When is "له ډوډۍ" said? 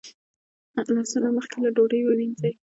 1.63-2.01